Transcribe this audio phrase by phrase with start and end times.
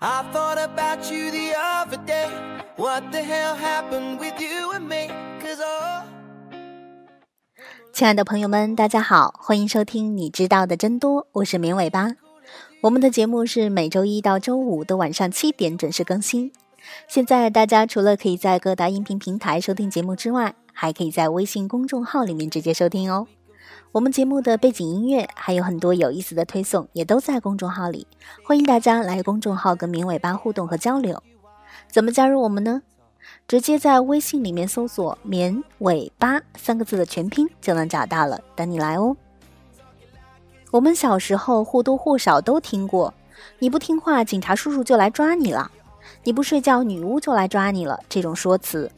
[0.00, 2.28] I thought about you the other day.
[2.76, 5.08] What the hell happened with you and me?
[5.40, 6.04] Cause oh.
[7.92, 12.10] 亲爱的朋友们，大家好，欢迎收听你知道的真多，我是绵尾巴。
[12.82, 16.52] 我们的节目是每周一到周五的晚上七点准时更新。
[17.06, 23.28] 现在大家除了可以在各大音频平台收听节目之外，还可以在微信公众号里面直接收听哦。
[23.94, 28.08] 我们节目的背景音乐还有很多有意思的推送，也都在公众号里。
[28.44, 31.22] 欢迎大家来公众号跟绵尾巴互动和交流。
[31.92, 32.82] 怎么加入我们呢？
[33.46, 39.16] 直接在微信里面搜索“绵尾巴”三个字的全拼就能找到了，等你来哦。
[40.72, 43.14] 我们小时候或多或少都听过
[43.60, 45.70] ：“你不听话，警察叔叔就来抓你了；
[46.24, 48.90] 你不睡觉，女巫就来抓你了。”这种说辞，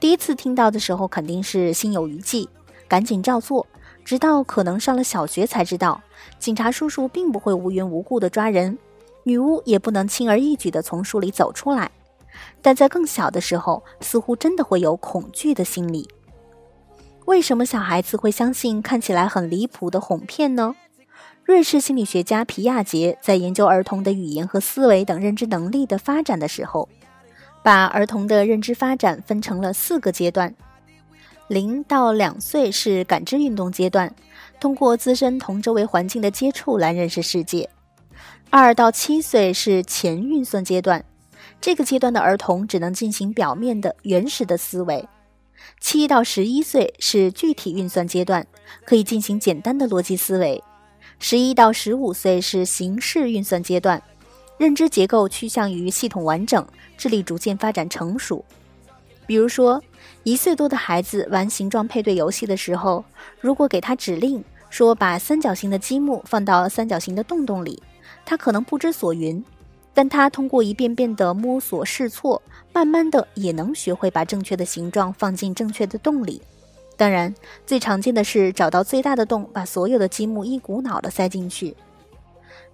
[0.00, 2.48] 第一次听到的时候肯定是心有余悸，
[2.88, 3.66] 赶紧照做。
[4.04, 6.00] 直到可能上了小学才知道，
[6.38, 8.76] 警察叔叔并不会无缘无故的抓人，
[9.24, 11.90] 女巫也不能轻而易举的从树里走出来。
[12.60, 16.08] 但在更小的时候，似乎真的会有恐惧的心理。
[17.26, 20.74] 为什么小孩子会相信看起来很离谱的哄骗呢？
[21.44, 26.88] 瑞士心理学家皮亚杰在研究儿童的语言和思维等认知能力的发展的时候，
[27.62, 30.54] 把儿童的认知发展分成了四个阶段。
[31.52, 34.14] 零到两岁是感知运动阶段，
[34.58, 37.68] 通过自身同周围环境的接触来认识世界。
[38.48, 41.04] 二到七岁是前运算阶段，
[41.60, 45.06] 这个阶段的儿童只能进行表面的原始的思维。
[45.78, 48.46] 七到十一岁是具体运算阶段，
[48.86, 50.64] 可以进行简单的逻辑思维。
[51.18, 54.02] 十一到十五岁是形式运算阶段，
[54.56, 58.42] 认知结构趋向于系统完整，智力逐渐发展成熟。
[59.26, 59.82] 比如说，
[60.24, 63.04] 一岁多的孩子玩形状配对游戏的时候，
[63.40, 67.82] 如果给他指令说把三角形的积木放到三角形的洞洞里，
[68.24, 69.42] 他可能不知所云。
[69.94, 72.40] 但他通过一遍遍的摸索试错，
[72.72, 76.40] 慢慢的也能学会把正确的形状放进正确的洞里。
[76.96, 77.34] 当然，
[77.66, 81.76] 最常见的是找到最大的洞，把所有的积木一股脑的塞进去。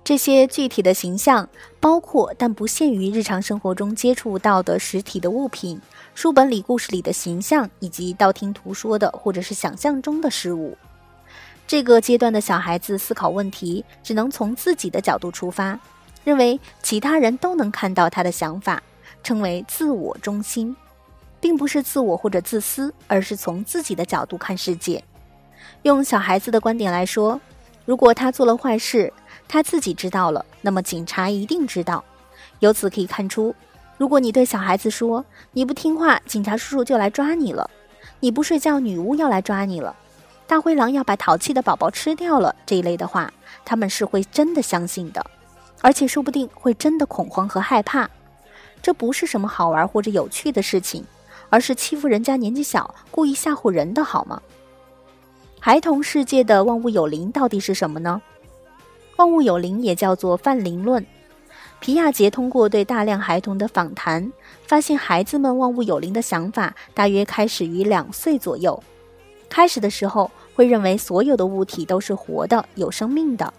[0.09, 1.47] 这些具体的形象
[1.81, 5.79] 包括但不限于日常生活中接触到的实体的物品。
[6.15, 10.75] 书本里、故事里的形象，以及道听途说的或者是想象中的事物，
[11.67, 15.79] 这个阶段的小孩子思考问题只能从自己的角度出发，
[16.25, 18.83] 认为其他人都能看到他的想法，
[19.23, 20.75] 称为自我中心，
[21.39, 25.05] 并不是自我或者自私，而是从自己的角度看世界。
[25.83, 27.39] 用小孩子的观点来说，
[27.85, 29.13] 如果他做了坏事，
[29.49, 32.05] 他自己知道了，那么警察一定知道。
[32.61, 33.55] 由此可以看出。
[33.97, 37.69] 如果你对小孩子说你不听话，警察叔叔就来抓你了；
[38.21, 39.93] 你不睡觉，女巫要来抓你了；
[40.47, 43.33] 大灰狼要把淘气的宝宝吃掉了这一类的话，
[43.65, 45.25] 他们是会真的相信的，
[45.81, 48.09] 而且说不定会真的恐慌和害怕。
[48.81, 51.05] 这不是什么好玩或者有趣的事情，
[51.51, 54.41] 而是欺负人家年纪小、故意吓唬人的好吗？
[55.59, 58.23] 孩童世界的万物有灵到底是什么呢？
[59.19, 61.05] 万物有灵也叫做泛灵论。
[61.81, 68.81] 皮亚杰通过对大量孩童的访谈，发现孩子们万物有灵的想法大约开始于两岁左右。
[69.49, 73.53] 开始的时候会认为所有的物体都是活的、有生命的。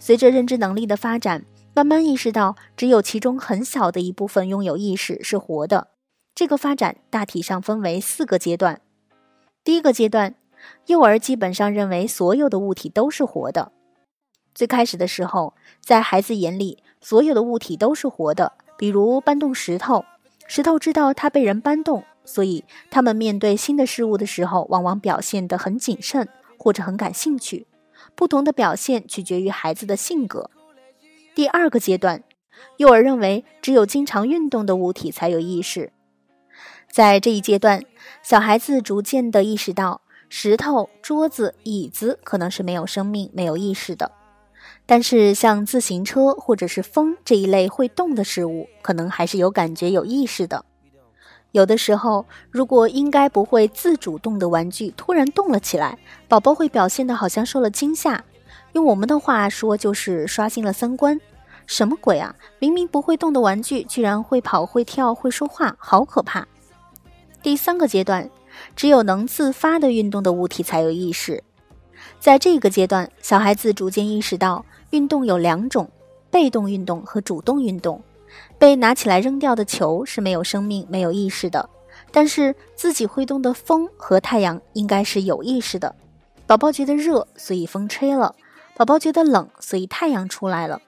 [0.00, 1.44] 随着认知能力的发展，
[1.74, 5.88] 慢慢意识到只有其中很小的一部分拥有意识是活的。
[6.34, 8.80] 这个发展大体上分为四个阶段。
[9.62, 10.34] 第一个阶段，
[10.86, 13.70] 幼儿基本上认为所有的物体都是活的。
[14.58, 20.04] 最开始的时候，在孩子眼里，所有的物体都是活的，比如搬动石头，
[20.48, 27.68] 石头知道它被人搬动，所以他们面对新的事物的时候，往往表现得很谨慎或者很感兴趣。
[28.16, 30.50] 不同的表现取决于孩子的性格。
[31.36, 32.24] 第二个阶段，
[32.78, 35.92] 幼儿认为只有经常运动的物体才有意识。
[36.90, 37.84] 在这一阶段，
[38.24, 44.17] 小孩子逐渐地意识到，石头、桌子、椅子可能是没有生命、没有意识的。
[44.86, 50.64] 但是，像自行车或者是风这一类会动的事物，可能还是有感觉、有意识的。
[51.52, 55.98] 有的时候，如果应该不会自主动的玩具突然动了起来，
[56.28, 58.24] 宝宝会表现的好像受了惊吓。
[58.72, 61.18] 用我们的话说，就是刷新了三观。
[61.66, 62.34] 什么鬼啊！
[62.58, 66.48] 明明不会动的玩具，居然会跑、会跳、会说话，好可怕！
[67.42, 68.30] 第三个阶段，
[68.74, 71.44] 只有能自发的运动的物体才有意识。
[72.18, 74.64] 在这个阶段，小孩子逐渐意识到。
[74.90, 75.90] 运动有两种，
[76.30, 78.02] 被动运动和主动运动。
[78.58, 81.68] 被拿起来扔掉的球是没有生命、没有意识的，
[82.10, 85.94] 但是自己挥动的风和太阳应该是有意识的。
[86.46, 88.34] 宝宝觉得热，所以风吹了；
[88.76, 90.80] 宝宝觉得冷，所以太阳出来了。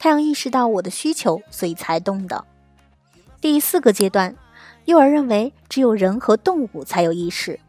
[0.00, 2.44] 太阳意识到我的需求，所以才动的。
[3.40, 4.34] 第四个阶段，
[4.86, 7.60] 幼儿认为只有人和动物才有意识。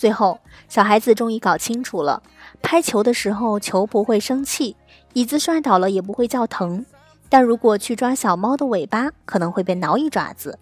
[0.00, 2.22] 最后，小孩子终于搞清楚了：
[2.62, 4.74] 拍球的时候，球不会生气；
[5.12, 6.86] 椅子摔倒了也不会叫疼。
[7.28, 10.54] 但如果去抓小猫的尾巴，可能会被挠一爪子；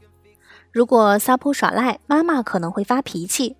[0.72, 3.54] 如果撒泼耍赖，妈妈可能会发脾气。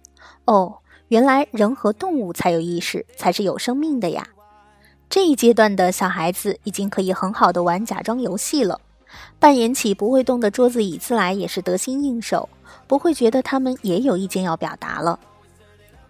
[0.47, 4.27] 哦，原来人和动物才有意识，才是有生命的呀！
[5.09, 8.81] 这一阶段的小孩子已经可以很好的玩假装游戏了，
[9.39, 12.49] 扮演起不会动的桌子椅子来也是得心应手，
[12.89, 15.21] 不会觉得他们也有意见要表达了。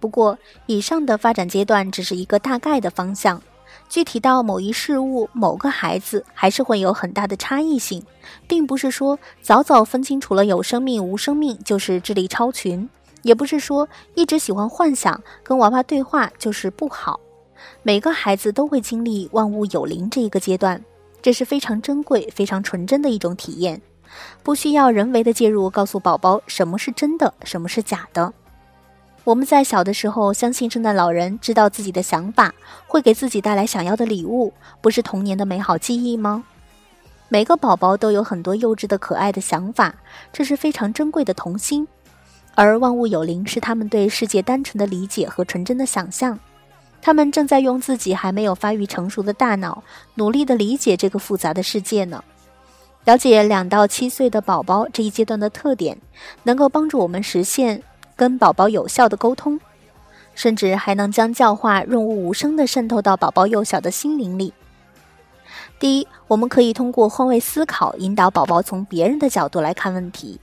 [0.00, 3.41] 不过，以上的发展阶段只是一个大概的方向。
[3.89, 8.03] 具体到某一事物、某个孩子，还是会有很大的差异性，
[8.47, 12.87] 并不是说早早分清楚了有生命无生命就是智力超群，
[13.23, 17.19] 也不是说一直喜欢幻想跟娃娃对话就是不好。
[17.83, 20.83] 每个孩子都会经历万物有灵这一个阶段，
[21.23, 23.81] 这是非常珍贵、非常纯真的一种体验，
[24.43, 28.33] 不需要人为的介入告诉宝宝什么是真的，什么是假的。
[29.29, 32.55] 我们在小的时候相信圣诞老人知道自己的想法，
[32.87, 36.45] 会给自己带来想要的礼物，不是童年的美好记忆吗？
[37.29, 39.97] 每个宝宝都有很多幼稚的可爱的想法，
[40.33, 41.87] 这是非常珍贵的童心。
[42.55, 46.39] 而万物有灵是他们对世界单纯的理解和纯真的想象，
[47.03, 49.83] 他们正在用自己还没有发育成熟的大脑，
[50.15, 52.25] 努力的理解这个复杂的世界呢。
[53.05, 56.01] 了解两到七岁的宝宝这一阶段的特点，
[56.45, 57.83] 能够帮助我们实现。
[58.19, 59.61] 跟宝宝有效的沟通，
[60.35, 64.53] 甚至还能将教化润物无声地渗透到宝宝幼小的心灵里。
[65.79, 70.41] 第一，我们可以通过换位思考，引导宝宝从别人的角度来看问题。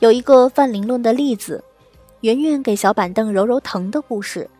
[0.00, 1.64] 有一个泛灵论的例子：
[2.20, 4.50] 圆圆给小板凳揉揉疼的故事。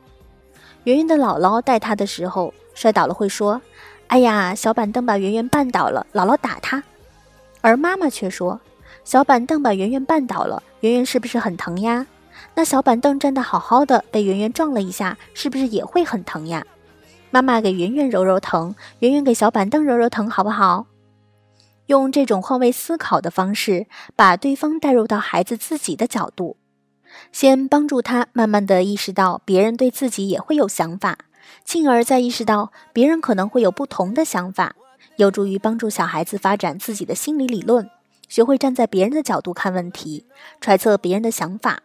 [0.85, 3.61] 圆圆的姥姥带她的时候摔倒了，会说
[4.09, 6.83] ：“哎呀，小板凳把圆圆绊倒了，姥姥打他。”
[7.61, 8.59] 而妈妈却说
[9.05, 12.07] ：“小板凳把圆圆绊倒了，圆圆是不是很疼呀？”
[12.55, 16.65] 那小板凳站得好好的，被圆圆撞了一下，是不是也会很疼呀？
[17.31, 20.87] 妈妈给圆圆揉揉疼，圆圆给小板凳揉揉疼，好不好？
[21.87, 26.59] 用这种换位思考的方式，把对方带入到孩子自己的角度，
[27.33, 31.17] 先帮助他慢慢的意识到别人对自己也会有想法，
[31.65, 34.77] 进而再意识到别人可能会有不同的想法，
[35.17, 37.91] 有助于帮助小孩子发展自己的心理理论，
[38.29, 40.27] 学会站在别人的角度看问题，
[40.61, 41.81] 揣测别人的想法。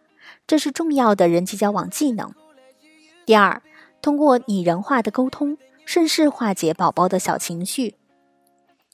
[0.48, 2.32] 这是重要的人际交往技能。
[3.26, 3.62] 第二，
[4.00, 7.96] 通过拟人化的沟通，顺势化解宝宝的小情绪。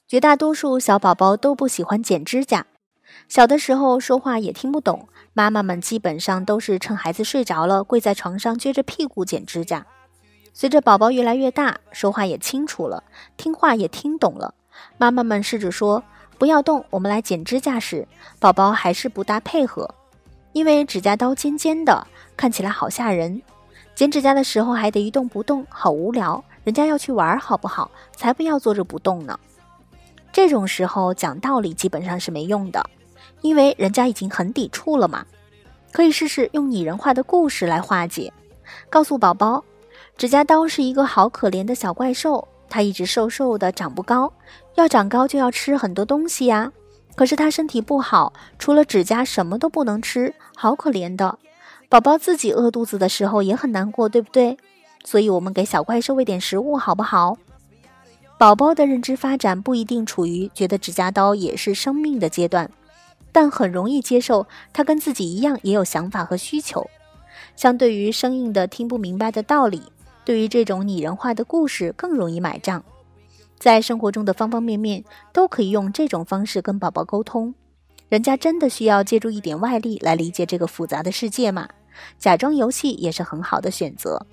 [0.05, 2.67] 绝大多数小宝宝都不喜欢剪指甲，
[3.29, 9.87] 小的时候说话也听不懂，妈妈们基本上都是趁孩子睡着了，跪在床上撅着屁股剪指甲。
[10.53, 13.01] 随着宝宝越来越大，说话也清楚了，
[13.37, 14.53] 听话也听懂了，
[14.97, 16.03] 妈妈们试着说
[16.37, 18.05] 不要动，我们来剪指甲时，
[18.39, 19.95] 宝宝还是不大配合。
[20.55, 22.07] 因为指甲刀尖尖的，
[22.37, 23.41] 看起来好吓人。
[23.93, 26.41] 剪指甲的时候还得一动不动，好无聊。
[26.63, 27.91] 人家要去玩，好不好？
[28.15, 29.37] 才不要坐着不动呢。
[30.31, 32.81] 这种时候讲道理基本上是没用的，
[33.41, 35.25] 因为人家已经很抵触了嘛。
[35.91, 38.31] 可以试试用拟人化的故事来化解，
[38.89, 39.61] 告诉宝宝，
[40.15, 44.31] 指甲刀是一个好可怜的小怪兽，它一直瘦瘦的，长不高，
[44.75, 46.71] 要长高就要吃很多东西呀。
[47.15, 51.39] 可是他身体不好，除了指甲什么都不能吃，好可怜的。
[51.87, 54.57] 宝宝自己饿肚子的时候也很难过，对不对？
[55.03, 57.37] 所以我们给小怪兽喂点食物，好不好？
[58.37, 62.69] 宝宝的认知发展不一定处于觉得指甲刀也是生命的阶段，
[63.31, 66.89] 但很容易接受他跟自己一样也有想法和需求。
[67.55, 69.83] 相对于生硬的听不明白的道理，
[70.25, 72.83] 对于这种拟人化的故事更容易买账。
[73.57, 77.53] 在生活中的方方面面都可以用这种方式跟宝宝沟通。
[78.09, 81.67] 人家真的需要借助一点外力来理解这个复杂的世界吗？
[82.19, 84.25] 假装游戏也是很好的选择。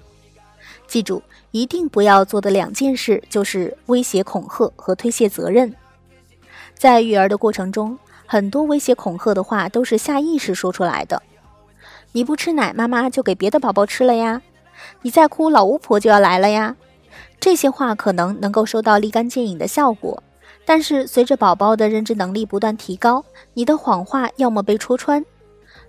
[0.87, 5.75] 记住，一定不要做的两件事就是威胁、恐吓和推卸责任。
[6.75, 11.23] 在育儿的过程中，很多威胁、恐吓的话都是下意识说出来的。
[12.13, 14.43] 你不吃奶，妈妈就给别的宝宝吃了呀。
[15.01, 16.77] 你再哭，老巫婆就要来了呀。
[17.43, 20.23] 这些话可能能够收到立竿见影的效果，
[20.65, 25.27] 但是随着宝宝的认知能力不断提高，你的谎话要么被戳穿，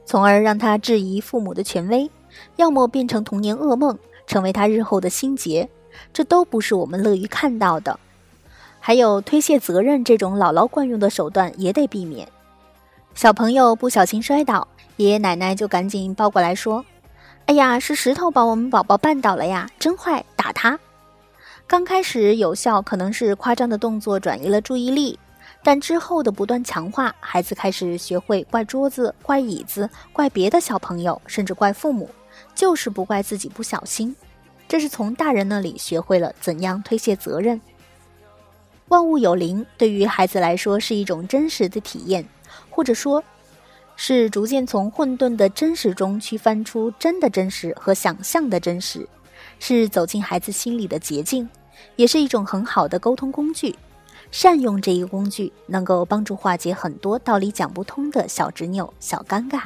[0.04, 2.10] 从而让他质疑父母的权威，
[2.56, 3.96] 要么变成童年噩梦，
[4.26, 5.70] 成为他日后的心结，
[6.12, 8.00] 这都不是我们乐于看到的。
[8.80, 12.28] 还有推卸责任这种姥姥惯用的手段也得避免。
[13.14, 16.84] 小朋友不小心摔倒，爷爷奶奶就赶紧抱过来说
[17.46, 20.80] ：“哎呀，是石头把我们宝宝绊倒了呀，真坏，打他。”
[21.66, 25.18] 刚开始有效，可能是夸张的动作转移了注意力，
[25.64, 32.10] 但之后的不断强化，孩子开始学会怪桌子、怪椅子、怪别的小朋友，甚至怪父母，
[32.54, 34.16] 就是不怪自己不小心。
[34.68, 37.60] 这是从大人那里学会了怎样推卸责任。
[38.90, 42.24] 万物有灵，对于孩子来说是一种真实的体验，
[42.70, 43.24] 或者说，
[43.96, 49.08] 是逐渐从混沌的真实中区分出真的真实和想象的真实。
[49.60, 51.48] 是走进孩子心里的捷径，
[51.96, 53.76] 也是一种很好的沟通工具。
[54.32, 59.62] 善用这一工具，能够帮助化解很多道理讲不通的小执拗、小尴尬。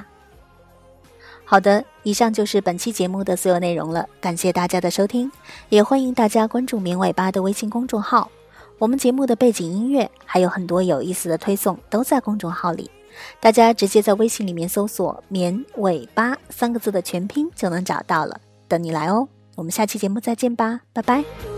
[1.46, 5.32] 好的，以上就是本期节目的所有内容了，感谢大家的收听，
[5.70, 8.30] 也欢迎大家关注“棉尾巴”的微信公众号。
[8.78, 12.92] 我们节目的背景音乐还有很多有意思的推送都在公众号里，
[13.40, 19.26] 大家直接在微信里面搜索“绵尾巴”三个字的全拼就能找到了，等你来哦。
[19.58, 21.57] 我们下期节目再见吧，拜拜。